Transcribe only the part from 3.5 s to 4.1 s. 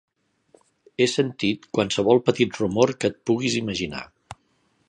imaginar.